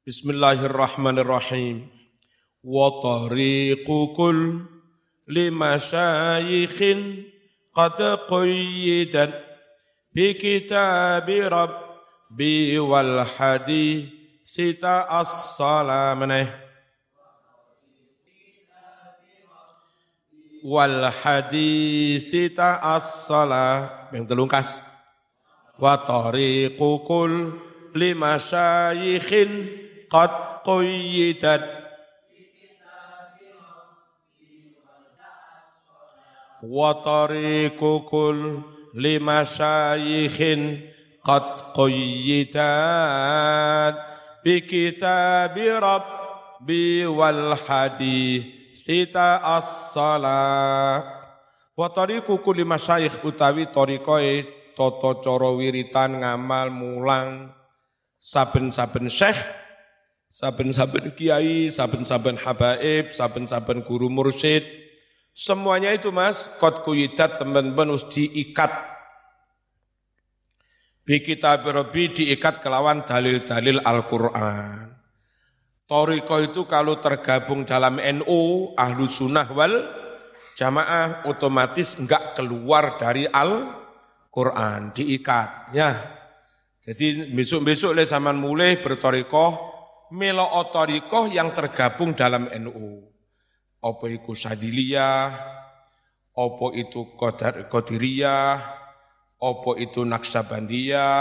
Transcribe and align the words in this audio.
Bismillahirrahmanirrahim. 0.00 1.84
Wa 2.64 2.88
tariqu 3.04 4.16
kull 4.16 4.64
limasyayikhin 5.28 7.28
qad 7.76 8.00
qayyidat 8.24 9.28
bi 10.16 10.32
kitabi 10.40 11.44
rabbi 11.44 12.80
wal 12.80 13.28
hadithita 13.28 15.04
as-salamane. 15.20 16.48
Wal 20.64 21.12
hadithita 21.12 22.80
as-salam. 22.96 24.16
Yang 24.16 24.24
telungkas. 24.32 24.80
Wa 25.76 26.00
tariqu 26.00 27.04
kull 27.04 27.52
limasyayikhin 27.92 29.89
قد 30.09 30.31
قيدت 30.63 31.65
وطريق 36.63 37.97
كل 38.05 38.61
لمشايخ 38.93 40.37
قد 41.23 41.61
قيدت 41.73 42.57
بكتاب 44.45 45.55
ربي 45.57 47.05
والحديث 47.05 48.45
الصلاة 49.57 51.03
وطريق 51.77 52.27
كل 52.31 52.65
مشايخ 52.65 53.13
utawi 53.25 53.65
torikoe 53.73 54.45
toto 54.77 55.17
coro 55.23 55.57
wiritan 55.57 56.21
ngamal 56.21 56.69
mulang 56.69 57.49
saben-saben 58.21 59.09
syekh 59.09 59.58
saben-saben 60.30 61.10
kiai, 61.18 61.68
saben-saben 61.74 62.38
habaib, 62.38 63.10
saben-saben 63.10 63.82
guru 63.82 64.06
mursyid, 64.06 64.62
semuanya 65.34 65.90
itu 65.90 66.14
mas, 66.14 66.46
kot 66.62 66.86
kuyidat 66.86 67.42
teman-teman 67.42 67.98
harus 67.98 68.06
diikat. 68.06 68.70
Bi 71.02 71.18
kitab 71.26 71.66
Rabbi 71.66 72.14
diikat 72.14 72.62
kelawan 72.62 73.02
dalil-dalil 73.02 73.82
Al-Quran. 73.82 74.94
Toriko 75.90 76.38
itu 76.38 76.70
kalau 76.70 77.02
tergabung 77.02 77.66
dalam 77.66 77.98
NU, 77.98 78.70
ahlu 78.78 79.10
sunnah 79.10 79.50
wal 79.50 79.74
jamaah 80.54 81.26
otomatis 81.26 81.98
enggak 81.98 82.38
keluar 82.38 82.94
dari 82.94 83.26
Al-Quran, 83.26 84.94
diikat. 84.94 85.74
Ya. 85.74 85.98
Jadi 86.86 87.34
besok-besok 87.34 87.98
le 87.98 88.06
zaman 88.06 88.38
mulai 88.38 88.78
bertorikoh, 88.78 89.69
melo 90.10 90.46
otorikoh 90.58 91.30
yang 91.30 91.54
tergabung 91.54 92.14
dalam 92.14 92.50
NU. 92.50 93.06
Apa 93.80 94.04
itu 94.12 94.36
Sadiliyah, 94.36 95.30
apa 96.36 96.66
itu 96.76 97.00
Qadiriyah, 97.70 98.52
apa 99.40 99.70
itu 99.80 100.00
Naksabandiyah, 100.04 101.20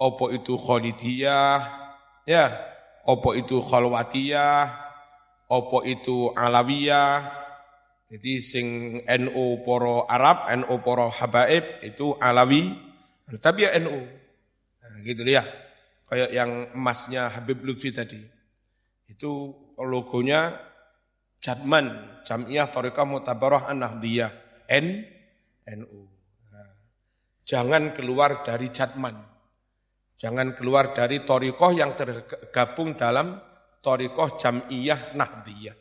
apa 0.00 0.24
itu 0.32 0.54
Khalidiyah, 0.56 1.56
ya, 2.24 2.46
apa 3.04 3.30
itu 3.36 3.60
Khalwatiyah, 3.60 4.60
apa 5.52 5.78
itu 5.84 6.32
Alawiyah. 6.32 7.44
Jadi 8.06 8.32
sing 8.38 8.66
NU 9.02 9.66
poro 9.66 10.06
Arab, 10.06 10.48
NU 10.54 10.74
poro 10.80 11.10
Habaib 11.10 11.82
itu 11.82 12.14
Alawi, 12.22 12.72
tapi 13.42 13.66
ya 13.66 13.74
NU. 13.82 13.98
Nah, 14.78 14.94
gitu 15.02 15.26
ya 15.26 15.65
kayak 16.06 16.30
yang 16.30 16.70
emasnya 16.72 17.28
Habib 17.34 17.66
Lutfi 17.66 17.90
tadi. 17.90 18.22
Itu 19.06 19.54
logonya 19.78 20.54
Jadman, 21.42 22.22
Jamiyah 22.26 22.70
Torika 22.72 23.06
Mutabarah 23.06 23.70
An-Nahdiyah, 23.70 24.30
N, 24.66 24.86
NU. 25.78 26.02
Nah, 26.50 26.72
jangan 27.46 27.94
keluar 27.94 28.42
dari 28.42 28.70
Jadman. 28.70 29.14
Jangan 30.16 30.56
keluar 30.56 30.96
dari 30.96 31.20
Torikoh 31.20 31.76
yang 31.76 31.92
tergabung 31.92 32.96
dalam 32.96 33.36
Torikoh 33.84 34.40
Jamiyah 34.40 35.12
Nahdiyah. 35.12 35.76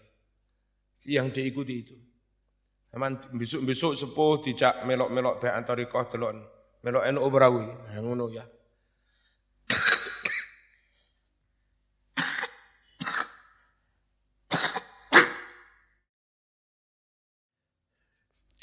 Yang 1.08 1.28
diikuti 1.40 1.76
itu. 1.80 1.96
besok-besok 3.36 3.94
sepuh 3.96 4.34
dijak 4.44 4.84
melok-melok 4.84 5.40
bayan 5.40 5.64
Torikoh 5.64 6.04
telon. 6.12 6.38
Melok 6.84 7.04
NU 7.16 7.28
berawi. 7.32 7.66
Ngono 7.96 8.26
ya. 8.30 8.44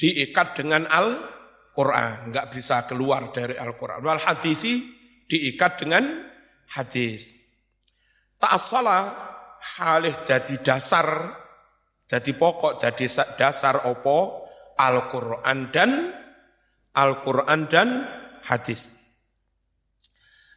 Diikat 0.03 0.59
dengan 0.59 0.83
Al-Quran, 0.91 2.35
nggak 2.35 2.51
bisa 2.51 2.83
keluar 2.91 3.31
dari 3.31 3.55
Al-Quran. 3.55 4.03
Wal 4.03 4.19
hadisi 4.19 4.83
diikat 5.31 5.79
dengan 5.79 6.03
hadis. 6.75 7.31
Tak 8.35 8.59
salah 8.59 9.03
halih 9.79 10.27
jadi 10.27 10.59
dasar, 10.59 11.07
jadi 12.11 12.35
pokok, 12.35 12.83
jadi 12.83 13.07
dasar 13.39 13.87
opo 13.87 14.51
Al-Quran 14.75 15.71
dan 15.71 16.11
Al-Quran 16.99 17.71
dan 17.71 17.89
hadis. 18.43 18.91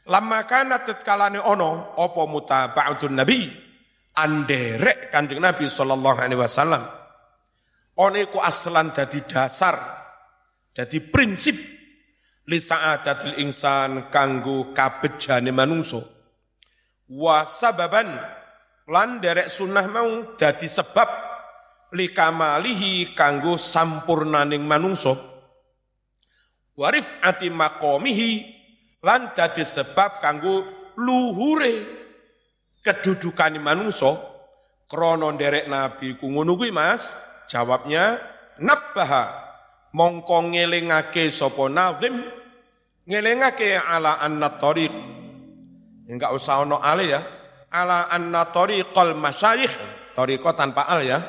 Lama 0.09 0.41
kana 0.49 0.81
tetkalane 0.81 1.37
ono 1.37 1.93
opo 2.01 2.25
mutaba'atun 2.25 3.13
nabi 3.13 3.45
anderek 4.15 5.13
kanjeng 5.13 5.43
Nabi 5.43 5.67
sallallahu 5.67 6.17
alaihi 6.17 6.39
wasallam 6.39 7.04
One 7.95 8.27
iku 8.27 8.43
aslan 8.43 8.91
dadi 8.91 9.23
dasar, 9.23 9.79
dadi 10.75 10.99
prinsip 10.99 11.55
li 12.45 12.59
sa'adatil 12.59 13.39
insan 13.39 14.11
kanggo 14.11 14.75
kabejane 14.75 15.55
manungso. 15.55 16.03
Wa 17.07 17.47
sababan 17.47 18.11
lan 18.91 19.23
derek 19.23 19.47
sunnah 19.47 19.87
mau 19.87 20.35
dadi 20.35 20.67
sebab 20.67 21.09
li 21.95 22.11
kamalihi 22.11 23.15
kanggo 23.15 23.55
sampurnaning 23.55 24.67
manungso. 24.67 25.15
Warif 26.75 27.15
ati 27.23 27.47
makomihi 27.47 28.31
lan 29.07 29.31
dadi 29.31 29.63
sebab 29.63 30.19
kanggo 30.19 30.67
luhure 30.99 32.03
kedudukan 32.83 33.55
manungso 33.63 34.11
krono 34.85 35.31
derek 35.33 35.71
nabi 35.71 36.19
ku 36.19 36.27
ngono 36.27 36.59
Mas 36.75 37.15
Jawabnya 37.47 38.19
nabbaha. 38.59 39.45
Mongko 39.95 40.51
ngelingake 40.51 41.31
sapa 41.31 41.71
nazim? 41.71 42.19
Ngelingake 43.07 43.79
ala 43.79 44.19
anna 44.19 44.59
tariq. 44.59 44.91
Enggak 46.11 46.35
usah 46.35 46.67
ono 46.67 46.83
ale 46.83 47.05
ya. 47.07 47.21
Ala 47.71 48.11
anna 48.11 48.43
tariqal 48.51 49.15
masyayikh. 49.15 49.71
Tariqa 50.11 50.51
tanpa 50.51 50.91
al 50.91 51.01
ya. 51.05 51.19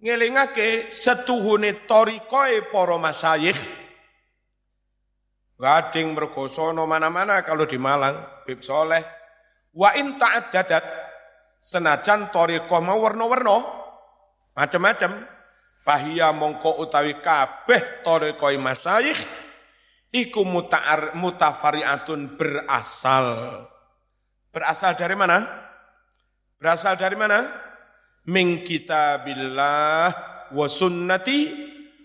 Ngelingake 0.00 0.90
setuhune 0.90 1.86
tariqae 1.86 2.66
para 2.72 2.96
masyayikh. 2.98 3.60
Gading 5.60 6.16
mergosono 6.16 6.88
mana-mana 6.88 7.44
kalau 7.44 7.68
di 7.68 7.76
Malang 7.76 8.42
Bib 8.48 8.64
Soleh. 8.64 9.04
Wa 9.70 9.94
in 9.94 10.18
ta'addadat 10.18 10.82
senajan 11.62 12.32
tariqah 12.32 12.80
mau 12.82 12.98
warna-warna 13.04 13.79
Macam-macam. 14.60 15.40
Fahia 15.80 16.28
mongko 16.36 16.84
utawi 16.84 17.16
kabeh 17.24 18.04
torikoi 18.04 18.60
masyayikh 18.60 19.16
iku 20.12 20.44
muta'ar, 20.44 21.16
mutafariatun 21.16 22.36
berasal. 22.36 23.64
Berasal 24.52 25.00
dari 25.00 25.16
mana? 25.16 25.40
Berasal 26.60 27.00
dari 27.00 27.16
mana? 27.16 27.48
Min 28.28 28.60
kitabillah 28.60 30.12
wa 30.52 30.66
sunnati 30.68 31.48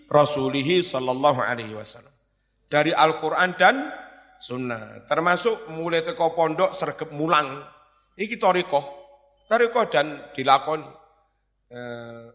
rasulihi 0.08 0.80
sallallahu 0.80 1.44
alaihi 1.44 1.76
wasallam. 1.76 2.14
Dari 2.72 2.96
Al-Quran 2.96 3.52
dan 3.60 3.92
sunnah. 4.40 5.04
Termasuk 5.04 5.68
mulai 5.68 6.00
teko 6.00 6.32
pondok 6.32 6.72
sergep 6.72 7.12
mulang. 7.12 7.60
Iki 8.16 8.40
torikoh. 8.40 8.84
Torikoh 9.44 9.84
dan 9.92 10.32
dilakoni. 10.32 10.88
Eh, 11.66 12.26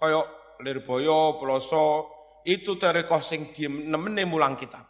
Koyok 0.00 0.26
Lirboyo, 0.64 1.36
Peloso, 1.36 2.08
itu 2.48 2.80
terekoh 2.80 3.20
sing 3.20 3.52
diem 3.52 3.92
nemene 3.92 4.24
mulang 4.24 4.56
kitab. 4.56 4.88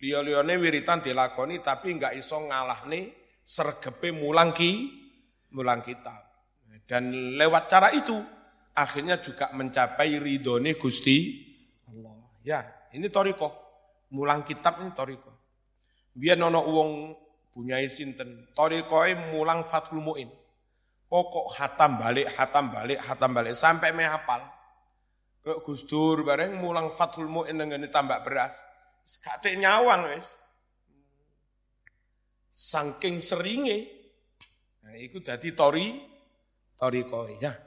Liyo-liyone 0.00 0.60
wiritan 0.60 1.00
dilakoni 1.00 1.60
tapi 1.60 1.96
enggak 1.96 2.16
iso 2.16 2.36
ngalah 2.36 2.84
nih 2.88 3.08
sergepe 3.40 4.12
mulang 4.12 4.52
ki, 4.52 4.92
mulang 5.56 5.80
kitab. 5.80 6.20
Dan 6.84 7.36
lewat 7.36 7.72
cara 7.72 7.92
itu 7.96 8.16
akhirnya 8.76 9.20
juga 9.20 9.52
mencapai 9.56 10.20
ridhone 10.20 10.76
Gusti 10.76 11.48
Allah. 11.88 12.16
Ya, 12.44 12.60
ini 12.92 13.08
toriko. 13.08 13.52
Mulang 14.12 14.44
kitab 14.44 14.84
ini 14.84 14.92
toriko. 14.92 15.32
Biar 16.12 16.36
nono 16.36 16.66
uang 16.66 16.90
Bunyai 17.50 17.90
sinten, 17.90 18.54
torikoi 18.54 19.34
mulang 19.34 19.66
Fathul 19.66 19.98
Mu'in. 19.98 20.30
Pokok 21.10 21.58
hatam 21.58 21.98
balik, 21.98 22.30
hatam 22.38 22.70
balik, 22.70 23.02
hatam 23.02 23.34
balik, 23.34 23.58
sampai 23.58 23.90
mehapal. 23.90 24.46
Ke 25.42 25.58
Gus 25.66 25.82
Dur 25.82 26.22
bareng 26.22 26.54
mulang 26.54 26.86
Fathul 26.86 27.26
Mu'in 27.26 27.58
dengan 27.58 27.82
tambak 27.90 28.22
beras. 28.22 28.54
Sekate 29.02 29.58
nyawang 29.58 30.14
wis. 30.14 30.38
Saking 32.46 33.18
seringe. 33.18 33.90
Nah, 34.86 34.94
itu 34.94 35.18
jadi 35.18 35.50
tori, 35.50 35.98
tori 36.78 37.02
koi 37.02 37.42
ya. 37.42 37.58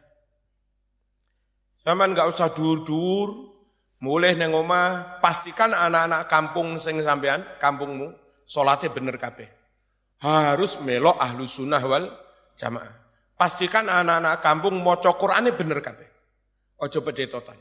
Zaman 1.83 2.15
nggak 2.15 2.31
usah 2.31 2.55
dur-dur, 2.55 3.27
mulai 3.99 4.39
neng 4.39 4.55
omah, 4.55 5.19
pastikan 5.19 5.75
anak-anak 5.75 6.31
kampung 6.31 6.79
sing 6.79 7.03
sampean, 7.03 7.43
kampungmu, 7.59 8.07
solatnya 8.47 8.87
bener 8.87 9.19
kabeh. 9.19 9.51
Harus 10.23 10.79
melok 10.79 11.19
ahlu 11.19 11.43
sunnah 11.43 11.83
wal 11.83 12.07
jamaah. 12.55 13.02
Pastikan 13.43 13.91
anak-anak 13.91 14.39
kampung 14.39 14.79
mau 14.79 14.95
Qur'ane 14.95 15.51
bener 15.51 15.83
kabeh. 15.83 16.07
Ojo 16.79 17.03
pedetotan. 17.03 17.59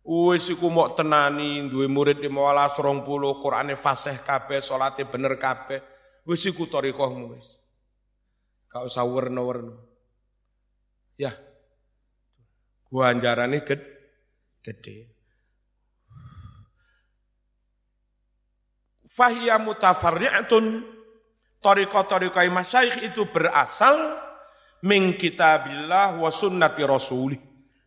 Wis 0.00 0.48
iku 0.48 0.72
mau 0.72 0.96
tenani 0.96 1.60
duwe 1.68 1.92
murid 1.92 2.24
15 2.24 2.32
20 2.80 3.04
Qur'ane 3.44 3.76
fasih 3.76 4.16
kabeh, 4.24 4.64
salate 4.64 5.04
bener 5.04 5.36
kabeh. 5.36 5.76
Wis 6.24 6.48
iku 6.48 6.64
thariqahmu 6.64 7.36
wis. 7.36 7.60
Gak 8.72 8.80
usah 8.88 9.04
werna-werna. 9.04 9.76
Ya. 11.20 11.36
Gua 12.88 13.12
anjarane 13.12 13.60
ged, 13.60 13.84
gede. 14.64 15.04
Fahiyya 19.04 19.60
mutafarri'atun 19.60 20.96
Tariqah-tariqah 21.60 22.48
masyaikh 22.48 23.04
itu 23.04 23.28
berasal 23.28 24.29
min 24.86 25.16
kitabillah 25.16 26.16
wa 26.16 26.30
sunnati 26.32 26.82
rasulih 26.84 27.40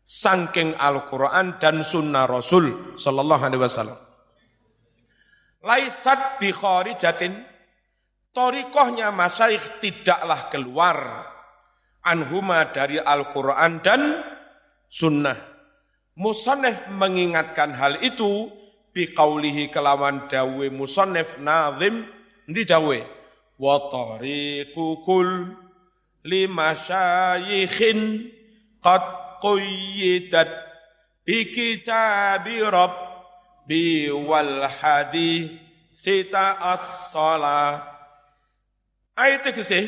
sangking 0.04 0.76
Al-Quran 0.76 1.58
dan 1.58 1.82
sunnah 1.82 2.28
Rasul 2.28 2.96
sallallahu 3.00 3.44
alaihi 3.44 3.64
wasallam. 3.64 4.00
Laisat 5.64 6.44
bi 6.44 6.52
kharijatin 6.52 7.54
Torikohnya 8.34 9.14
masyaikh 9.14 9.78
tidaklah 9.78 10.50
keluar 10.50 10.98
anhuma 12.02 12.66
dari 12.74 12.98
Al-Quran 12.98 13.78
dan 13.86 14.26
sunnah. 14.90 15.38
Musannif 16.18 16.90
mengingatkan 16.90 17.78
hal 17.78 18.02
itu 18.02 18.50
biqaulihi 18.90 19.70
kelawan 19.70 20.26
dawe 20.26 20.66
musannif 20.74 21.38
nazim 21.42 22.10
di 22.50 22.66
dawe 22.66 23.00
wa 23.62 23.76
tariqu 23.90 25.06
kul 25.06 25.30
lima 26.24 26.72
syayikhin 26.76 28.32
qad 28.80 29.04
quyyidat 29.44 30.48
bi 31.28 31.52
kitabi 31.52 32.64
rabbi 32.64 34.08
wal 34.12 34.68
sita 35.96 36.60
as-salah 36.76 37.80
ayat 39.16 39.52
kese 39.56 39.88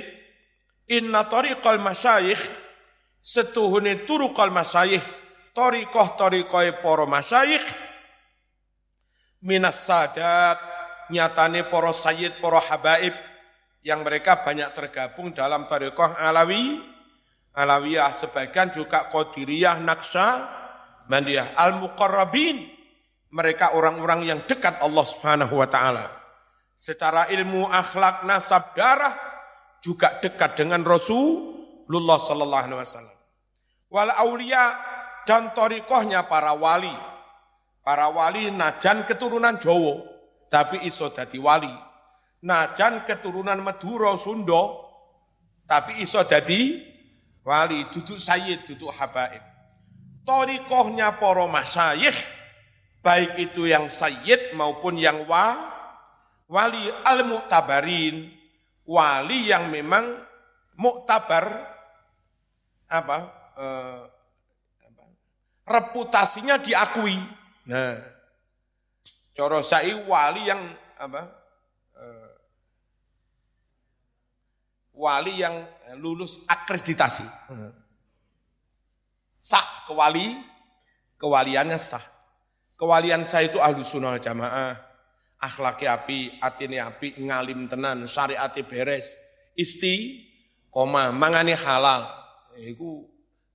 inna 0.87 1.27
tariqal 1.27 1.79
masyayikh 1.81 2.39
setuhune 3.19 4.07
turuqal 4.07 4.51
masyayikh 4.51 5.03
tariqah 5.51 6.07
tariqah 6.19 6.83
para 6.83 7.05
masyayikh 7.09 7.65
minas 9.43 9.87
sadat 9.87 10.57
nyatane 11.09 11.67
para 11.69 11.91
sayyid 11.93 12.37
para 12.41 12.59
habaib 12.59 13.13
yang 13.85 14.01
mereka 14.01 14.41
banyak 14.41 14.73
tergabung 14.73 15.29
dalam 15.29 15.69
tariqah 15.69 16.17
alawi 16.17 16.95
Alawiyah, 17.55 18.11
sebagian 18.11 18.67
juga 18.75 19.07
Qadiriyah, 19.07 19.79
Naksa, 19.79 20.27
Mandiyah, 21.07 21.55
Al-Muqarrabin. 21.55 22.75
Mereka 23.31 23.79
orang-orang 23.79 24.27
yang 24.27 24.39
dekat 24.43 24.79
Allah 24.83 25.05
Subhanahu 25.07 25.59
wa 25.59 25.67
taala. 25.67 26.11
Secara 26.75 27.31
ilmu, 27.31 27.67
akhlak, 27.71 28.27
nasab, 28.27 28.75
darah 28.75 29.15
juga 29.79 30.19
dekat 30.19 30.59
dengan 30.59 30.83
Rasulullah 30.83 32.19
sallallahu 32.19 32.63
alaihi 32.67 32.79
wasallam. 32.83 33.17
Wal 33.87 34.11
aulia 34.11 34.75
dan 35.23 35.55
torikohnya 35.55 36.27
para 36.27 36.51
wali. 36.55 36.91
Para 37.79 38.11
wali 38.11 38.51
najan 38.51 39.07
keturunan 39.07 39.55
Jawa, 39.59 40.03
tapi 40.51 40.83
iso 40.83 41.07
dadi 41.11 41.39
wali. 41.39 41.84
Najan 42.45 43.01
keturunan 43.09 43.57
Madura 43.57 44.13
Sunda, 44.21 44.69
tapi 45.65 45.97
iso 46.05 46.21
dadi 46.29 46.77
wali, 47.41 47.89
duduk 47.89 48.21
sayyid, 48.21 48.69
duduk 48.69 48.93
habaib. 48.93 49.41
Torikohnya 50.21 51.17
para 51.17 51.45
masyayikh, 51.49 52.13
baik 53.01 53.49
itu 53.49 53.65
yang 53.65 53.89
sayyid 53.89 54.53
maupun 54.53 54.97
yang 54.97 55.25
wa, 55.25 55.57
wali 56.45 56.85
al-mu'tabarin, 57.05 58.29
wali 58.85 59.49
yang 59.49 59.73
memang 59.73 60.05
muktabar, 60.77 61.49
apa, 62.89 63.17
eh, 63.57 64.01
reputasinya 65.65 66.61
diakui. 66.61 67.17
Nah, 67.73 67.97
coro 69.33 69.65
wali 70.05 70.41
yang 70.45 70.61
apa, 71.01 71.21
eh, 71.97 72.34
wali 74.95 75.43
yang 75.43 75.67
lulus 75.99 76.41
akreditasi. 76.47 77.23
Sah 79.37 79.85
kewali, 79.85 80.33
kewaliannya 81.19 81.77
sah. 81.77 82.01
Kewalian 82.75 83.23
saya 83.23 83.47
itu 83.47 83.61
ahlu 83.61 83.87
sunnah 83.87 84.19
jamaah, 84.19 84.75
akhlaki 85.39 85.87
api, 85.87 86.19
atini 86.43 86.75
api, 86.81 87.23
ngalim 87.23 87.71
tenan, 87.71 88.03
syariati 88.03 88.67
beres, 88.67 89.15
isti, 89.55 90.25
koma, 90.67 91.13
mangani 91.15 91.55
halal. 91.55 92.09
Itu 92.59 93.07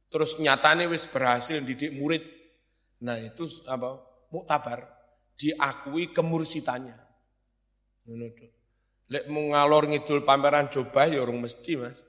terus 0.09 0.41
nyatane 0.41 0.89
wis 0.89 1.05
berhasil 1.05 1.61
didik 1.61 1.93
murid. 1.93 2.25
Nah 3.05 3.21
itu 3.21 3.45
apa? 3.69 4.01
Muktabar, 4.31 4.87
diakui 5.37 6.15
kemursitannya. 6.15 6.97
Menurut 8.07 8.60
Lek 9.11 9.27
mau 9.27 9.43
ngalor 9.51 9.91
ngidul 9.91 10.23
pameran 10.23 10.71
coba 10.71 11.11
ya 11.11 11.19
orang 11.19 11.43
mesti 11.43 11.75
mas. 11.75 12.07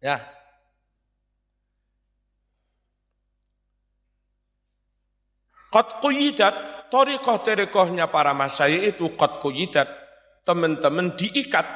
Ya. 0.00 0.24
Qad 5.70 6.00
kuyidat, 6.02 6.88
torikoh-torikohnya 6.90 8.08
para 8.08 8.32
masyayi 8.32 8.90
itu 8.90 9.12
qad 9.14 9.38
kuyidat. 9.38 9.86
Teman-teman 10.42 11.14
diikat. 11.14 11.68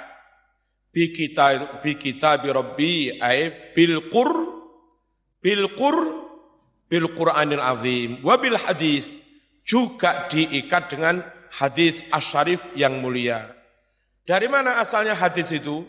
Bi 0.90 1.12
kita, 1.12 1.78
bi 1.84 1.94
kita 2.00 2.40
bi 2.40 2.48
rabbi, 2.50 2.94
ay 3.20 3.70
bil 3.76 4.08
qur, 4.08 4.30
bil 5.44 5.76
qur, 5.76 5.96
bil 6.90 7.10
Qur'anil 7.14 7.62
azim, 7.62 8.22
wa 8.22 8.38
bil 8.38 8.54
hadis. 8.58 9.18
Juga 9.66 10.26
diikat 10.30 10.90
dengan 10.90 11.22
hadis 11.54 12.02
asyarif 12.10 12.70
yang 12.78 12.98
mulia. 12.98 13.53
Dari 14.24 14.48
mana 14.48 14.80
asalnya 14.80 15.12
hadis 15.12 15.52
itu? 15.52 15.84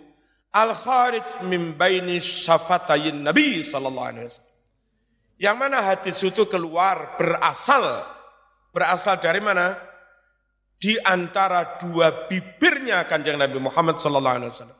Al-kharij 0.56 1.44
min 1.48 1.76
baini 1.76 2.20
syafatayin 2.20 3.24
Nabi 3.24 3.64
sallallahu 3.64 4.08
alaihi 4.08 4.28
wasallam. 4.28 4.54
Yang 5.36 5.56
mana 5.60 5.78
hadis 5.84 6.18
itu 6.24 6.48
keluar 6.48 7.20
berasal 7.20 8.08
berasal 8.76 9.20
dari 9.20 9.40
mana? 9.40 9.76
Di 10.76 11.00
antara 11.00 11.80
dua 11.80 12.28
bibirnya 12.28 13.08
kanjeng 13.08 13.40
Nabi 13.40 13.60
Muhammad 13.60 14.00
sallallahu 14.00 14.36
alaihi 14.36 14.52
wasallam. 14.52 14.80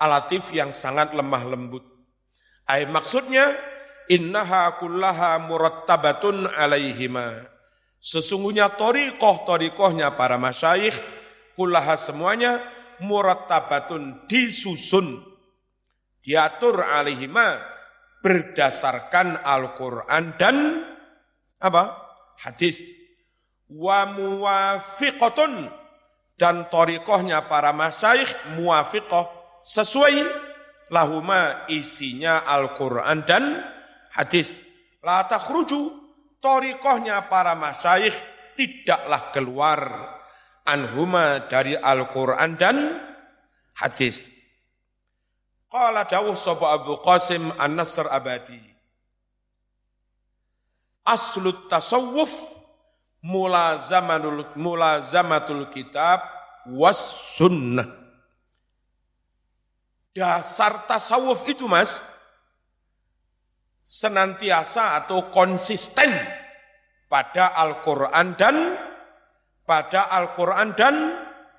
Alatif 0.00 0.52
yang 0.56 0.72
sangat 0.72 1.12
lemah 1.12 1.44
lembut. 1.44 1.84
Ay 2.64 2.88
maksudnya 2.88 3.52
innaha 4.08 4.76
kullaha 4.80 5.40
murattabatun 5.44 6.48
alaihima. 6.52 7.44
Sesungguhnya 8.00 8.72
torikoh-torikohnya 8.76 10.12
para 10.16 10.36
masyayikh 10.36 10.96
kullaha 11.56 11.96
semuanya 11.96 12.60
murattabatun 13.02 14.28
disusun 14.30 15.22
diatur 16.22 16.84
alihima 16.84 17.58
berdasarkan 18.22 19.42
Al-Qur'an 19.42 20.38
dan 20.38 20.86
apa? 21.60 22.04
hadis 22.34 22.82
wa 23.70 24.04
muwafiqatun 24.10 25.70
dan 26.34 26.66
torikohnya 26.66 27.46
para 27.46 27.70
masyaikh 27.70 28.58
muwafiqah 28.58 29.30
sesuai 29.62 30.26
lahuma 30.92 31.64
isinya 31.72 32.44
Al-Quran 32.44 33.24
dan 33.24 33.64
hadis. 34.12 34.58
La 35.00 35.24
takhruju 35.24 35.92
torikohnya 36.40 37.28
para 37.32 37.56
masyaikh 37.56 38.14
tidaklah 38.58 39.32
keluar 39.32 39.80
anhuma 40.64 41.44
dari 41.46 41.76
Al-Quran 41.76 42.56
dan 42.56 42.76
hadis. 43.76 44.32
Qala 45.68 46.08
dawuh 46.08 46.34
sapa 46.34 46.72
Abu 46.74 46.98
Qasim 47.04 47.52
An-Nasr 47.60 48.08
Abadi. 48.08 48.60
Aslut 51.04 51.68
tasawuf 51.68 52.32
mulazamanul 53.20 54.56
mulazamatul 54.56 55.68
kitab 55.68 56.24
was 56.72 56.96
sunnah. 57.36 57.84
Dasar 60.14 60.86
tasawuf 60.86 61.42
itu 61.50 61.66
mas, 61.66 61.98
senantiasa 63.82 64.96
atau 65.02 65.28
konsisten 65.28 66.08
pada 67.10 67.50
Al-Quran 67.52 68.26
dan 68.38 68.56
pada 69.64 70.12
Al-Quran 70.12 70.76
dan 70.76 70.94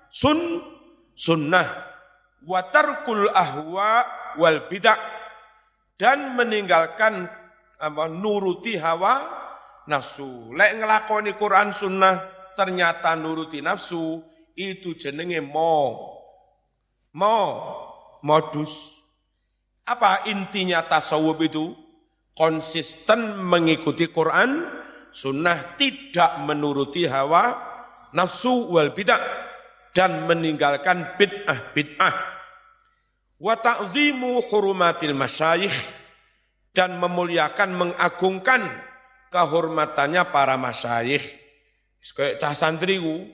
sun, 0.09 0.61
sunnah 1.17 1.65
watarkul 2.45 3.29
ahwa 3.33 4.05
wal 4.37 4.69
bidah 4.69 4.97
dan 5.97 6.37
meninggalkan 6.37 7.25
apa, 7.81 8.05
nuruti 8.07 8.77
hawa 8.77 9.25
nafsu. 9.89 10.53
Lek 10.53 10.79
ngelakoni 10.79 11.33
Quran 11.35 11.73
sunnah 11.73 12.15
ternyata 12.53 13.17
nuruti 13.17 13.59
nafsu 13.59 14.21
itu 14.55 14.95
jenenge 14.95 15.41
mo 15.41 15.99
mo 17.17 17.37
modus. 18.23 19.03
Apa 19.85 20.25
intinya 20.29 20.81
tasawuf 20.81 21.37
itu? 21.45 21.65
Konsisten 22.35 23.39
mengikuti 23.47 24.11
Quran, 24.11 24.67
sunnah 25.07 25.77
tidak 25.79 26.43
menuruti 26.43 27.07
hawa 27.07 27.74
nafsu 28.15 28.71
wal 28.71 28.95
bidah 28.95 29.19
dan 29.91 30.23
meninggalkan 30.25 31.19
bid'ah 31.19 31.75
bid'ah. 31.75 32.15
Wa 33.35 33.55
ta'zimu 33.59 34.39
hurumatil 34.47 35.15
masyayikh 35.15 35.75
dan 36.71 36.99
memuliakan 36.99 37.75
mengagungkan 37.75 38.63
kehormatannya 39.31 40.23
para 40.31 40.55
masyayikh. 40.55 41.23
Kayak 42.15 42.37
cah 42.39 42.53
santri 42.53 43.01
ku 43.01 43.27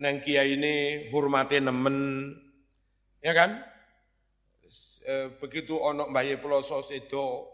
nang 0.00 0.18
kiai 0.24 0.56
ini 0.56 1.06
hormati 1.12 1.60
nemen 1.60 2.26
ya 3.22 3.32
kan? 3.36 3.60
E, 5.00 5.14
begitu 5.38 5.78
onok 5.78 6.10
bayi 6.10 6.36
peloso 6.36 6.82
itu 6.90 7.46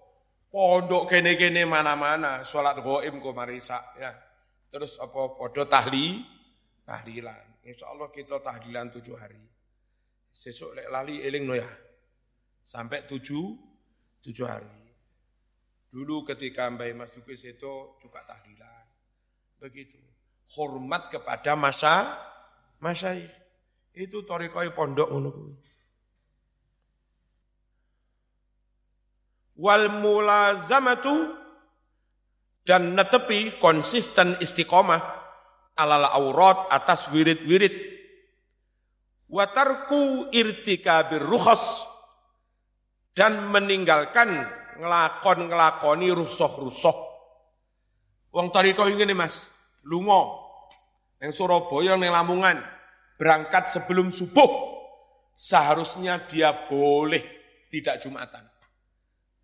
pondok 0.49 1.13
kene-kene 1.13 1.69
mana-mana 1.69 2.41
sholat 2.41 2.81
goim 2.81 3.21
ko 3.21 3.37
marisa 3.37 3.95
ya. 4.01 4.15
Terus 4.67 4.97
apa 4.99 5.37
podo 5.37 5.69
tahli 5.69 6.36
tahlilan. 6.87 7.67
Insya 7.67 7.91
Allah 7.91 8.09
kita 8.15 8.39
tahlilan 8.39 8.95
tujuh 8.95 9.19
hari. 9.19 9.43
Sesuk 10.31 10.73
lek 10.79 10.87
lali 10.87 11.21
eling 11.21 11.45
no 11.45 11.59
ya. 11.59 11.67
Sampai 12.63 13.05
tujuh 13.05 13.59
tujuh 14.23 14.47
hari. 14.47 14.71
Dulu 15.91 16.23
ketika 16.23 16.71
Mbak 16.71 16.95
Mas 16.95 17.11
Dukis 17.11 17.43
itu 17.43 17.99
juga 17.99 18.23
tahlilan. 18.23 18.87
Begitu. 19.59 19.99
Hormat 20.55 21.11
kepada 21.11 21.59
masa 21.59 22.15
masa 22.79 23.19
itu 23.97 24.23
torikoi 24.23 24.71
pondok 24.77 25.09
ngono 25.09 25.31
wal 29.57 29.89
mulazamatu 29.89 31.33
dan 32.69 32.93
netepi 32.93 33.57
konsisten 33.57 34.37
istiqomah 34.37 35.16
alal 35.77 36.09
aurat 36.09 36.73
atas 36.73 37.13
wirid-wirid 37.13 37.97
watarku 39.29 40.33
irtikabir 40.33 41.23
rukhas 41.23 41.85
dan 43.17 43.49
meninggalkan 43.49 44.45
ngelakon-ngelakoni 44.77 46.13
rusoh-rusoh. 46.13 46.97
Wong 48.33 48.53
tariko 48.53 48.85
ini 48.85 49.17
mas, 49.17 49.49
lungo, 49.89 50.45
yang 51.17 51.33
Surabaya, 51.33 51.97
yang 51.97 52.13
Lamongan, 52.13 52.61
berangkat 53.17 53.73
sebelum 53.73 54.13
subuh, 54.13 54.77
seharusnya 55.33 56.21
dia 56.29 56.53
boleh 56.69 57.25
tidak 57.73 58.05
Jumatan. 58.05 58.45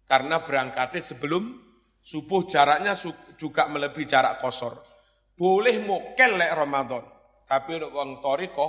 Karena 0.05 0.45
berangkatnya 0.45 1.01
sebelum 1.01 1.57
subuh 2.05 2.45
jaraknya 2.45 2.93
juga 3.41 3.65
melebihi 3.73 4.05
jarak 4.05 4.37
kosor. 4.45 4.92
Boleh 5.33 5.81
mokel 5.83 6.37
lek 6.37 6.53
Ramadan. 6.53 7.05
Tapi 7.49 7.71
untuk 7.81 7.93
wong 7.97 8.21
toriko, 8.23 8.67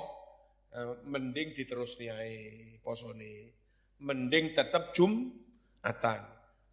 eh, 0.73 1.03
mending 1.07 1.55
diterus 1.55 1.99
niai 1.99 2.79
posone. 2.83 3.55
Mending 4.03 4.51
tetap 4.51 4.91
Jumatan. 4.91 6.21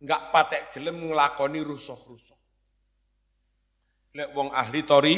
Enggak 0.01 0.23
patek 0.33 0.63
gelem 0.75 1.11
ngelakoni 1.11 1.61
rusuh-rusuh. 1.61 2.41
Lek 4.17 4.35
wong 4.35 4.51
ahli 4.51 4.81
tori, 4.83 5.17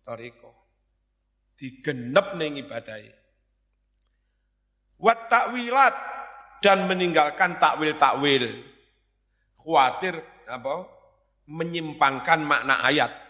toriko. 0.00 0.50
Digenep 1.56 2.36
ning 2.38 2.60
ibadai. 2.60 3.04
Wat 4.96 5.28
takwilat 5.28 5.96
dan 6.64 6.88
meninggalkan 6.88 7.60
takwil-takwil. 7.60 8.44
Khawatir 9.60 10.14
apa? 10.48 10.96
menyimpangkan 11.46 12.42
makna 12.42 12.82
ayat. 12.82 13.25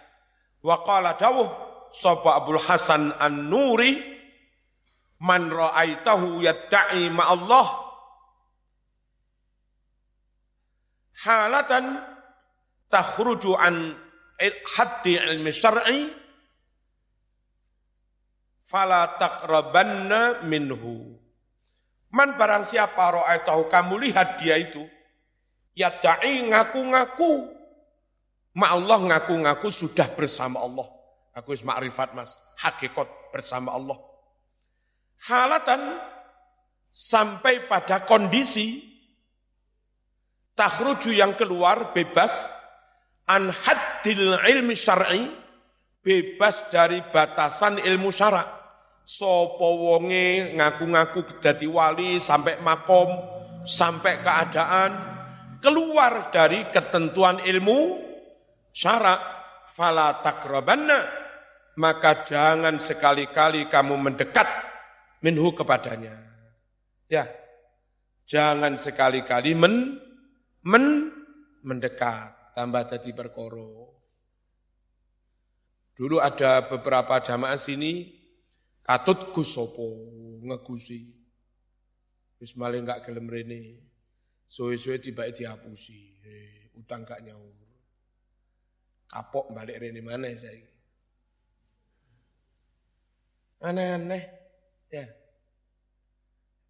Wa 0.66 0.82
qala 0.82 1.14
dawuh 1.14 1.46
sapa 1.94 2.42
Abdul 2.42 2.58
Hasan 2.58 3.14
An-Nuri 3.14 3.94
man 5.22 5.46
ra'aitahu 5.46 6.42
yadda'i 6.42 7.06
Allah 7.14 7.66
halatan 11.22 12.02
takhruju 12.90 13.54
an 13.54 13.94
haddi 14.74 15.14
ilmi 15.22 15.54
syar'i 15.54 16.10
fala 18.66 19.14
taqrabanna 19.14 20.42
minhu 20.44 21.16
Man 22.16 22.38
barang 22.40 22.64
siapa 22.64 23.12
ro'a 23.12 23.36
tahu 23.44 23.68
kamu 23.68 24.08
lihat 24.08 24.40
dia 24.40 24.56
itu, 24.56 24.80
ya 25.76 25.92
da'i 25.92 26.48
ngaku-ngaku. 26.48 27.55
Ma 28.56 28.72
Allah 28.72 28.98
ngaku-ngaku 29.04 29.68
sudah 29.68 30.08
bersama 30.16 30.64
Allah. 30.64 30.88
Aku 31.36 31.52
is 31.52 31.60
makrifat 31.60 32.16
mas, 32.16 32.40
hakikat 32.56 33.04
bersama 33.28 33.76
Allah. 33.76 34.00
Halatan 35.28 36.00
sampai 36.88 37.68
pada 37.68 38.08
kondisi 38.08 38.80
tahruju 40.56 41.12
yang 41.12 41.36
keluar 41.36 41.92
bebas 41.92 42.48
an 43.28 43.52
haddil 43.52 44.40
ilmi 44.40 44.72
syar'i 44.72 45.28
bebas 46.00 46.72
dari 46.72 47.04
batasan 47.12 47.76
ilmu 47.84 48.08
syara' 48.08 48.56
Sopo 49.06 49.86
wonge 49.86 50.58
ngaku-ngaku 50.58 51.38
jadi 51.38 51.62
wali 51.70 52.18
sampai 52.18 52.58
makom, 52.58 53.06
sampai 53.62 54.18
keadaan, 54.18 54.90
keluar 55.62 56.34
dari 56.34 56.66
ketentuan 56.74 57.38
ilmu 57.38 58.05
syarak, 58.76 59.20
fala 59.72 60.20
takrabanna, 60.20 61.00
maka 61.80 62.20
jangan 62.20 62.76
sekali-kali 62.76 63.72
kamu 63.72 63.96
mendekat 63.96 64.44
minhu 65.24 65.56
kepadanya. 65.56 66.12
Ya, 67.08 67.24
jangan 68.28 68.76
sekali-kali 68.76 69.56
men, 69.56 69.96
men, 70.60 71.08
mendekat, 71.64 72.52
tambah 72.52 72.84
jadi 72.84 73.16
berkoro. 73.16 73.96
Dulu 75.96 76.20
ada 76.20 76.68
beberapa 76.68 77.16
jamaah 77.24 77.56
sini 77.56 78.12
Katut 78.86 79.34
Gus 79.34 79.50
sapa 79.50 79.82
ngegusi. 80.46 81.10
Wis 82.38 82.54
malah 82.54 82.78
enggak 82.78 83.02
gelem 83.02 83.26
rene. 83.26 83.82
Suwe-suwe 84.46 85.02
tiba 85.02 85.26
dihapusi. 85.26 86.22
Eh, 86.22 86.70
utang 86.78 87.02
gak 87.02 87.18
nyaur. 87.26 87.65
Kapok 89.06 89.54
balik 89.54 89.78
rene 89.78 90.02
mana 90.02 90.28
saya. 90.34 90.60
Aneh-aneh. 93.62 94.24
Ya. 94.92 95.06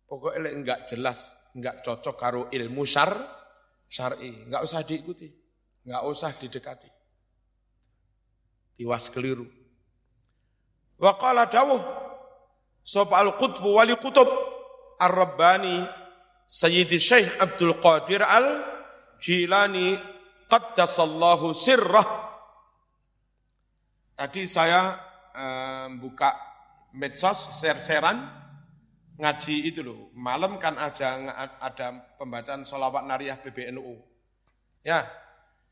Pokoknya 0.07 0.55
enggak 0.55 0.81
jelas, 0.87 1.35
enggak 1.57 1.83
cocok 1.83 2.17
karo 2.17 2.43
ilmu 2.53 2.87
syar, 2.87 3.11
syar'i. 3.91 4.47
Enggak 4.47 4.63
usah 4.63 4.81
diikuti. 4.87 5.29
Enggak 5.83 6.03
usah 6.07 6.31
didekati. 6.39 6.91
Tiwas 8.77 9.11
keliru. 9.11 9.49
Wa 10.97 11.17
qala 11.21 11.49
dawuh 11.49 12.07
Sop 12.87 13.11
al-Qutbu 13.11 13.83
wali 13.83 13.99
kutub 13.99 14.31
Ar-Rabbani 15.03 15.85
Sayyidi 16.47 17.03
Syekh 17.03 17.43
Abdul 17.43 17.83
Qadir 17.83 18.23
Al-Jilani 18.23 19.99
Qaddasallahu 20.47 21.51
sirrah 21.51 22.26
Tadi 24.17 24.49
saya 24.49 24.97
um, 25.37 26.01
buka 26.01 26.33
medsos, 26.97 27.53
ser-seran, 27.53 28.25
ngaji 29.21 29.69
itu 29.69 29.85
loh, 29.85 30.09
malam 30.17 30.57
kan 30.57 30.73
ada 30.81 31.37
ada 31.61 32.17
pembacaan 32.17 32.65
sholawat 32.65 33.05
nariyah 33.05 33.37
PBNU. 33.45 34.01
Ya, 34.81 35.05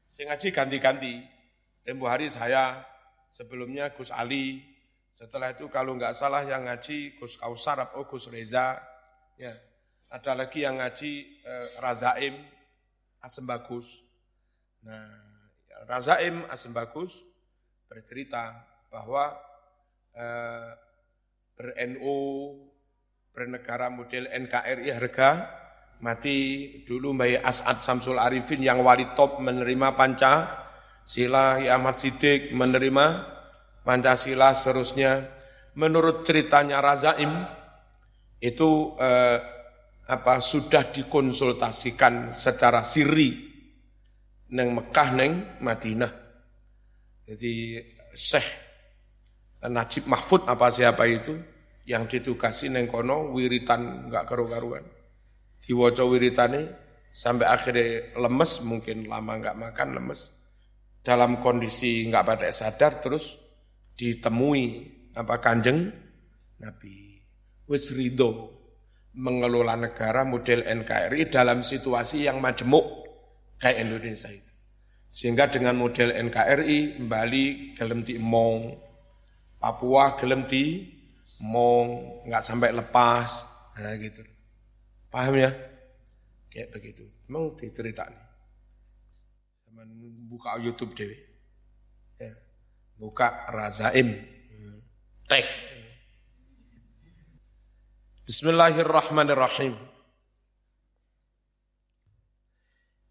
saya 0.05 0.37
ngaji 0.37 0.49
ganti-ganti. 0.53 1.15
Tempo 1.81 2.05
hari 2.05 2.29
saya, 2.29 2.85
sebelumnya 3.33 3.97
Gus 3.97 4.13
Ali, 4.13 4.61
setelah 5.09 5.57
itu 5.57 5.73
kalau 5.73 5.97
nggak 5.97 6.13
salah 6.13 6.45
yang 6.45 6.69
ngaji 6.69 7.17
Gus 7.17 7.41
Kausar 7.41 7.81
atau 7.81 8.05
Gus 8.05 8.29
Reza, 8.29 8.77
ya. 9.41 9.57
Ada 10.13 10.37
lagi 10.37 10.63
yang 10.63 10.85
ngaji 10.85 11.13
eh, 11.43 11.67
Razaim, 11.81 12.37
Asem 13.25 13.49
Bagus. 13.49 14.05
Nah, 14.85 15.09
Razaim 15.89 16.45
Asem 16.53 16.71
Bagus 16.71 17.34
bercerita 17.95 18.51
bahwa 18.91 19.39
eh, 20.19 20.75
ber-NU 21.55 22.19
bernegara 23.31 23.87
model 23.87 24.27
NKRI 24.27 24.91
harga 24.91 25.31
mati. 26.03 26.39
Dulu 26.83 27.15
Mbak 27.15 27.47
As'ad 27.47 27.79
Samsul 27.87 28.19
Arifin 28.19 28.59
yang 28.59 28.83
wali 28.83 29.15
top 29.15 29.39
menerima 29.39 29.95
panca 29.95 30.67
sila 31.07 31.63
Ahmad 31.63 32.03
Siddiq 32.03 32.51
menerima 32.51 33.31
Pancasila 33.87 34.51
seterusnya. 34.51 35.31
Menurut 35.79 36.27
ceritanya 36.27 36.83
Razaim 36.83 37.31
itu 38.43 38.99
eh, 38.99 39.39
apa 40.05 40.35
sudah 40.43 40.91
dikonsultasikan 40.91 42.29
secara 42.29 42.83
siri 42.83 43.55
neng 44.53 44.77
Mekah 44.77 45.09
neng 45.17 45.33
Madinah 45.65 46.24
jadi 47.25 47.81
Syekh 48.12 48.49
Najib 49.64 50.04
Mahfud 50.04 50.45
apa 50.45 50.69
siapa 50.69 51.09
itu 51.09 51.33
yang 51.88 52.04
ditugasi 52.04 52.69
neng 52.69 52.88
kono 52.88 53.33
wiritan 53.33 54.09
nggak 54.09 54.25
karu-karuan. 54.28 54.85
Diwaca 55.61 56.04
wiritane 56.04 56.69
sampai 57.09 57.49
akhirnya 57.49 58.21
lemes, 58.21 58.61
mungkin 58.61 59.09
lama 59.09 59.40
nggak 59.40 59.57
makan 59.57 59.88
lemes. 59.97 60.33
Dalam 61.00 61.40
kondisi 61.40 62.04
nggak 62.09 62.25
batek 62.25 62.52
sadar 62.52 63.00
terus 63.00 63.37
ditemui 63.97 64.64
apa 65.16 65.40
kanjeng 65.40 65.88
Nabi. 66.61 67.21
Wis 67.64 67.97
ridho 67.97 68.52
mengelola 69.16 69.78
negara 69.78 70.26
model 70.26 70.66
NKRI 70.66 71.33
dalam 71.33 71.64
situasi 71.64 72.28
yang 72.28 72.45
majemuk 72.45 72.85
kayak 73.57 73.88
Indonesia 73.88 74.28
itu. 74.28 74.53
Sehingga 75.14 75.47
dengan 75.47 75.78
model 75.78 76.11
NKRI, 76.11 76.99
Bali 77.06 77.71
gelem 77.78 78.02
mong 78.18 78.83
Papua 79.62 80.18
gelem 80.18 80.42
di 80.42 80.90
mong, 81.38 81.88
nggak 82.26 82.42
sampai 82.42 82.75
lepas, 82.75 83.30
nah 83.78 83.94
gitu. 83.94 84.26
Paham 85.09 85.38
ya? 85.38 85.54
Kayak 86.50 86.75
begitu. 86.75 87.06
Memang 87.30 87.54
diceritakan. 87.54 88.12
Teman 89.64 89.88
buka 90.26 90.59
YouTube 90.59 90.99
dewe. 90.99 91.16
Ya. 92.18 92.35
Buka 92.99 93.47
Razaim. 93.49 94.18
Tek. 95.30 95.47
Bismillahirrahmanirrahim. 98.26 99.94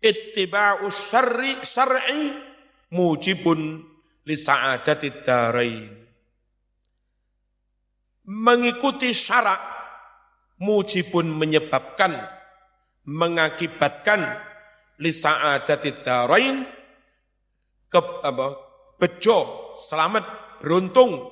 Ittiba'u 0.03 0.91
syarri 0.91 1.63
syar'i 1.63 2.35
mujibun 2.91 3.79
li 4.27 4.35
sa'adati 4.35 5.23
darain. 5.23 5.87
Mengikuti 8.23 9.15
syarak 9.15 9.59
mujibun 10.59 11.27
menyebabkan 11.31 12.19
mengakibatkan 13.07 14.39
lisa'adati 14.99 15.91
darain 15.99 16.63
ke 17.91 17.99
apa 17.99 18.47
bejo 18.95 19.75
selamat 19.75 20.23
beruntung 20.63 21.27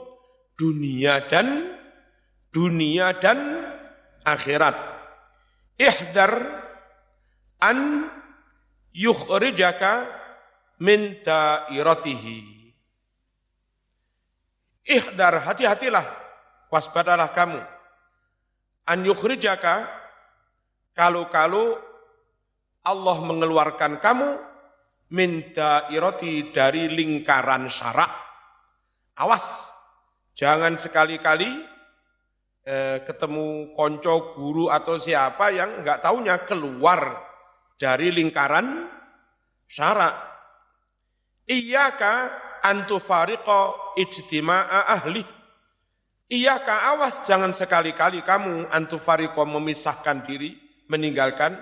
dunia 0.60 1.24
dan 1.32 1.80
dunia 2.52 3.16
dan 3.16 3.40
akhirat. 4.28 4.76
Ihdar 5.80 6.32
an 7.64 8.06
yukhrijaka 8.92 10.06
min 10.82 11.20
dairatihi 11.24 12.62
ihdar 14.92 15.40
hati-hatilah 15.42 16.06
waspadalah 16.74 17.30
kamu. 17.30 17.62
An 18.88 19.00
yukhrijaka, 19.06 19.86
kalau-kalau 20.98 21.78
Allah 22.82 23.18
mengeluarkan 23.22 24.02
kamu 24.02 24.30
minta 25.14 25.86
iroti 25.94 26.50
dari 26.50 26.90
lingkaran 26.90 27.70
syarak. 27.70 28.10
Awas, 29.22 29.70
jangan 30.34 30.82
sekali-kali 30.82 31.62
eh, 32.66 32.98
ketemu 33.06 33.76
konco 33.78 34.34
guru 34.34 34.74
atau 34.74 34.98
siapa 34.98 35.54
yang 35.54 35.86
nggak 35.86 36.02
taunya 36.02 36.42
keluar 36.42 37.31
dari 37.82 38.14
lingkaran 38.14 38.86
syarak. 39.66 40.14
Iyaka 41.50 42.14
antufariqa 42.62 43.98
ijtima'a 43.98 44.94
ahli 44.94 45.26
Iya 46.32 46.64
kak 46.64 46.96
awas 46.96 47.28
jangan 47.28 47.52
sekali-kali 47.52 48.24
kamu 48.24 48.72
antufariko 48.72 49.44
memisahkan 49.44 50.24
diri, 50.24 50.56
meninggalkan 50.88 51.60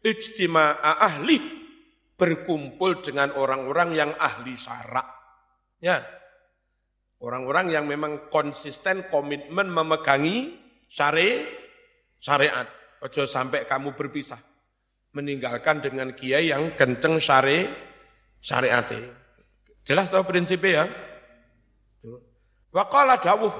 ijtima'a 0.00 0.96
ahli 0.96 1.36
berkumpul 2.16 3.04
dengan 3.04 3.36
orang-orang 3.36 3.92
yang 3.92 4.10
ahli 4.16 4.56
syarak. 4.56 5.04
Ya. 5.84 6.00
Orang-orang 7.20 7.68
yang 7.68 7.84
memang 7.84 8.32
konsisten 8.32 9.04
komitmen 9.12 9.68
memegangi 9.68 10.56
syari 10.88 11.44
syariat. 12.16 12.64
Ojo 13.04 13.28
sampai 13.28 13.68
kamu 13.68 13.92
berpisah. 13.92 14.47
Meninggalkan 15.18 15.82
dengan 15.82 16.14
kiai 16.14 16.54
yang 16.54 16.78
kenceng 16.78 17.18
syari 17.18 17.66
syariat. 18.38 18.86
Jelas 19.82 20.14
tahu 20.14 20.22
prinsipnya 20.22 20.70
ya? 20.70 20.84
Waqala 22.70 23.18
dawuh 23.18 23.50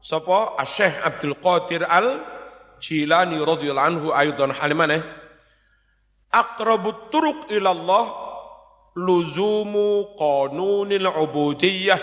Sapa 0.00 0.56
Syekh 0.64 0.94
Abdul 1.02 1.36
Qadir 1.42 1.82
Al 1.84 2.22
Jilani 2.78 3.36
radhiyallahu 3.42 3.88
anhu 3.90 4.08
ayudan 4.14 4.54
halimane 4.54 5.02
Aqrabut 6.30 7.10
turuq 7.10 7.50
ila 7.50 7.74
Allah 7.74 8.06
luzumu 8.94 10.14
qanunil 10.14 11.10
ubudiyah 11.10 11.98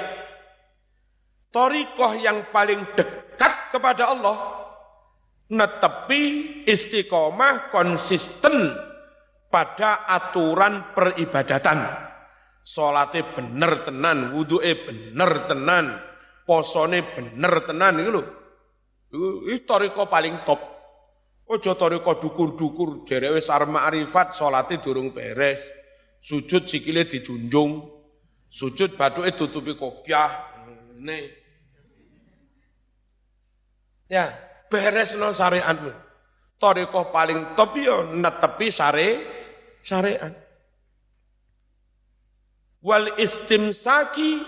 Torikoh 1.55 2.11
yang 2.19 2.51
paling 2.51 2.83
dekat 2.99 3.71
kepada 3.71 4.11
Allah 4.11 4.64
netepi 5.51 6.21
istiqomah 6.65 7.69
konsisten 7.69 8.73
pada 9.51 10.09
aturan 10.09 10.95
peribadatan. 10.95 12.05
Salate 12.65 13.21
bener 13.29 13.85
tenan, 13.85 14.33
wudu'e 14.33 14.73
bener 14.89 15.45
tenan, 15.45 16.01
posone 16.49 17.05
bener 17.13 17.61
tenan 17.61 18.01
lho. 18.01 18.21
Iki 19.13 19.63
toriko 19.69 20.09
paling 20.09 20.41
top. 20.41 20.61
Ojo 21.45 21.77
toriko 21.77 22.17
dukur-dukur, 22.17 23.05
jere 23.05 23.29
wis 23.29 23.53
arep 23.53 23.69
ma'rifat 23.69 24.33
salate 24.33 24.81
durung 24.81 25.13
beres. 25.13 25.61
Sujud 26.25 26.65
sikile 26.65 27.05
dijunjung. 27.05 27.85
Sujud 28.49 28.97
bathuke 28.97 29.37
tutupi 29.37 29.77
kopiah. 29.77 30.57
Ini. 30.97 31.21
Ya, 34.09 34.25
beres 34.75 35.15
no 35.15 35.31
syariatmu. 35.31 35.91
Toriko 36.59 37.07
paling 37.15 37.55
top 37.55 37.71
yo 37.79 38.11
netepi 38.11 38.67
sare 38.67 39.07
syariat. 39.79 40.35
Wal 42.83 43.15
istimsaki 43.15 44.43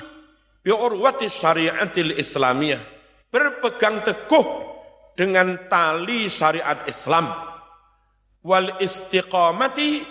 bi'urwati 0.67 1.31
syariatil 1.31 2.19
islamiyah. 2.19 2.83
Berpegang 3.31 4.03
teguh 4.03 4.47
dengan 5.15 5.67
tali 5.71 6.27
syariat 6.27 6.83
Islam. 6.87 7.27
Wal 8.43 8.79
istiqamati 8.83 10.03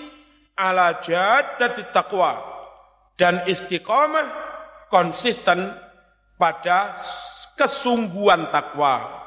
ala 0.57 1.01
jaddati 1.01 1.93
taqwa. 1.93 2.57
Dan 3.17 3.49
istiqamah 3.49 4.29
konsisten 4.93 5.73
pada 6.37 6.93
kesungguhan 7.57 8.53
takwa. 8.53 9.25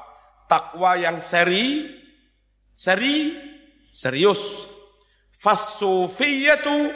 Takwa 0.50 0.98
yang 0.98 1.22
seri, 1.22 1.86
seri, 2.74 3.38
serius. 3.94 4.66
Fasufiyatu 5.30 6.90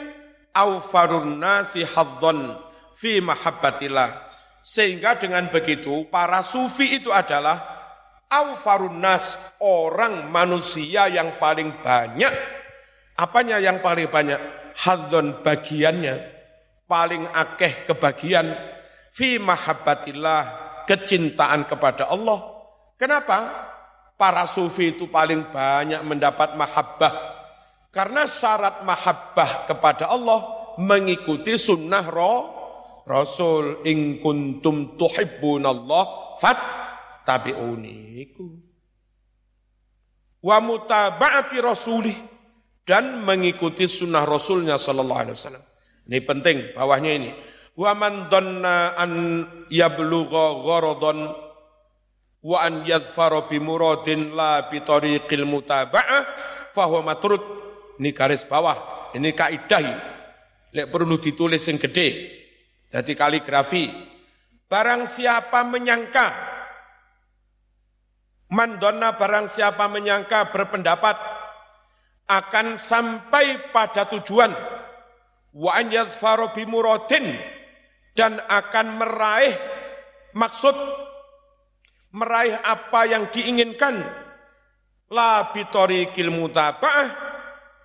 awfarun 0.50 1.38
nasi 1.38 1.86
hadzon 1.86 2.58
fi 2.90 3.22
mahabbatillah. 3.22 4.10
Sehingga 4.58 5.16
dengan 5.16 5.46
begitu 5.54 6.10
para 6.10 6.42
sufi 6.42 6.98
itu 6.98 7.14
adalah 7.14 7.74
Aufarun 8.34 8.98
nas, 8.98 9.38
orang 9.62 10.26
manusia 10.26 11.06
yang 11.06 11.38
paling 11.38 11.78
banyak. 11.78 12.32
Apanya 13.14 13.62
yang 13.62 13.78
paling 13.78 14.10
banyak? 14.10 14.40
Hadzon 14.74 15.44
bagiannya. 15.44 16.18
Paling 16.90 17.30
akeh 17.30 17.86
kebagian. 17.86 18.50
Fi 19.14 19.38
mahabbatillah, 19.38 20.42
kecintaan 20.90 21.62
kepada 21.70 22.10
Allah. 22.10 22.53
Kenapa? 22.94 23.70
Para 24.14 24.46
sufi 24.46 24.94
itu 24.94 25.10
paling 25.10 25.50
banyak 25.50 26.00
mendapat 26.06 26.54
mahabbah. 26.54 27.14
Karena 27.90 28.26
syarat 28.26 28.82
mahabbah 28.86 29.66
kepada 29.70 30.10
Allah 30.10 30.40
mengikuti 30.78 31.54
sunnah 31.54 32.06
roh 32.10 32.54
Rasul 33.04 33.84
ing 33.84 34.18
kuntum 34.18 34.96
tuhibbunallah 34.96 36.34
fat 36.40 36.58
tabi'uni 37.28 38.24
iku. 38.24 38.48
Wa 40.44 40.60
mutaba'ati 40.60 41.56
rasulih 41.60 42.16
dan 42.84 43.24
mengikuti 43.24 43.88
sunnah 43.88 44.28
Rasulnya 44.28 44.76
sallallahu 44.76 45.20
alaihi 45.24 45.36
wasallam. 45.36 45.64
Ini 46.04 46.18
penting 46.24 46.56
bawahnya 46.76 47.12
ini. 47.16 47.30
Wa 47.76 47.96
man 47.96 48.28
dhanna 48.28 48.92
an 48.96 49.12
yablugha 49.72 50.64
gharadun 50.64 51.43
wa 52.44 52.60
an 52.60 52.84
yadhfara 52.84 53.48
bi 53.48 53.56
muradin 53.56 54.36
la 54.36 54.68
bi 54.68 54.84
tariqil 54.84 55.48
mutaba'ah 55.48 56.22
huwa 56.82 57.14
matrud. 57.14 57.42
Ini 57.94 58.10
garis 58.10 58.42
bawah, 58.44 59.10
ini 59.14 59.32
kaidah. 59.32 60.12
Lek 60.74 60.90
perlu 60.90 61.14
ditulis 61.22 61.62
yang 61.70 61.78
gede. 61.78 62.08
Jadi 62.90 63.14
kaligrafi. 63.14 63.86
Barang 64.66 65.06
siapa 65.06 65.62
menyangka, 65.62 66.34
mandona 68.50 69.14
barang 69.14 69.46
siapa 69.46 69.86
menyangka 69.86 70.50
berpendapat 70.50 71.14
akan 72.26 72.74
sampai 72.74 73.70
pada 73.70 74.10
tujuan 74.10 74.50
wa 75.54 75.70
an 75.78 75.94
bimuradin 76.50 77.38
dan 78.16 78.42
akan 78.50 78.86
meraih 78.98 79.54
maksud 80.34 80.74
meraih 82.14 82.54
apa 82.62 83.10
yang 83.10 83.28
diinginkan 83.28 84.00
la 85.10 85.50
bitoriqil 85.50 86.30
mutaba'ah 86.30 87.08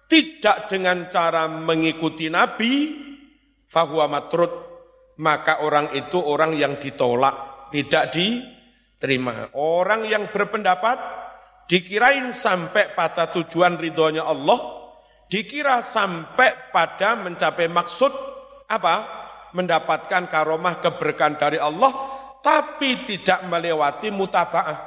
tidak 0.10 0.70
dengan 0.70 1.10
cara 1.10 1.50
mengikuti 1.50 2.30
nabi 2.30 2.94
fahuwa 3.66 4.06
matrud 4.10 4.70
maka 5.20 5.62
orang 5.62 5.92
itu 5.94 6.18
orang 6.18 6.56
yang 6.56 6.80
ditolak, 6.80 7.68
tidak 7.70 8.16
diterima. 8.16 9.52
Orang 9.60 10.08
yang 10.08 10.32
berpendapat 10.32 10.98
dikirain 11.68 12.32
sampai 12.32 12.96
pada 12.96 13.28
tujuan 13.30 13.76
ridhonya 13.76 14.24
Allah, 14.24 14.60
dikira 15.28 15.84
sampai 15.84 16.72
pada 16.72 17.20
mencapai 17.20 17.68
maksud 17.68 18.12
apa? 18.72 19.20
Mendapatkan 19.52 20.30
karomah 20.30 20.80
keberkahan 20.80 21.36
dari 21.36 21.60
Allah, 21.60 21.92
tapi 22.40 23.04
tidak 23.06 23.46
melewati 23.48 24.10
mutaba'ah. 24.12 24.80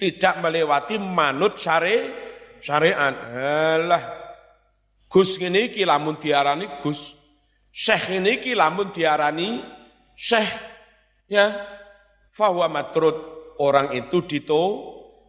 Tidak 0.00 0.40
melewati 0.40 0.96
manut 0.96 1.60
syari, 1.60 2.08
syariat. 2.60 3.12
Alah, 3.76 4.04
Gus 5.10 5.36
ini 5.42 5.68
kilamun 5.68 6.16
diarani 6.16 6.80
Gus. 6.80 7.20
Syekh 7.70 8.18
ini 8.18 8.42
ki 8.42 8.58
lamun 8.58 8.90
diarani 8.90 9.62
syekh 10.18 10.50
ya 11.30 11.54
fahuwa 12.26 12.66
matrud 12.66 13.14
orang 13.62 13.94
itu 13.94 14.26
dito 14.26 14.62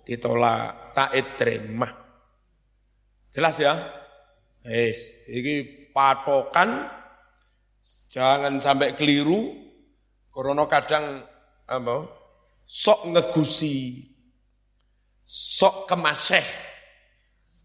ditolak 0.02 0.94
tak 0.98 1.14
terima. 1.38 1.86
Jelas 3.30 3.62
ya? 3.62 3.74
Yes, 4.66 5.26
ini 5.30 5.90
patokan 5.94 6.86
jangan 8.10 8.58
sampai 8.62 8.94
keliru 8.94 9.71
karena 10.32 10.64
kadang 10.68 11.28
apa? 11.68 12.08
Sok 12.64 13.12
ngegusi, 13.12 14.08
sok 15.28 15.92
kemaseh. 15.92 16.48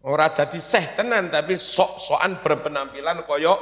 Orang 0.07 0.31
jadi 0.35 0.59
seh 0.59 0.85
tenan 0.95 1.27
tapi 1.27 1.59
sok-sokan 1.59 2.39
berpenampilan 2.39 3.27
koyok 3.27 3.59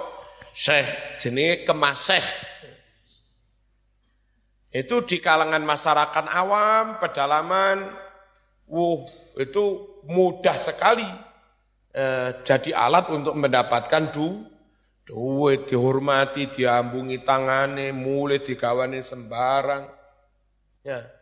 Syekh 0.56 1.20
jenis 1.20 1.68
kemaseh. 1.68 2.24
Itu 4.72 5.08
di 5.08 5.24
kalangan 5.24 5.64
masyarakat 5.64 6.26
awam, 6.32 7.00
pedalaman, 7.00 7.92
wuh, 8.68 9.08
itu 9.40 9.64
mudah 10.08 10.56
sekali 10.60 11.08
eh, 11.96 12.40
jadi 12.44 12.72
alat 12.76 13.08
untuk 13.12 13.36
mendapatkan 13.40 14.12
du, 14.12 14.44
duit, 15.06 15.70
dihormati, 15.70 16.50
diambungi 16.50 17.22
tangane, 17.22 17.94
mulai 17.94 18.42
digawane 18.42 19.00
sembarang. 19.06 19.86
Ya. 20.82 21.15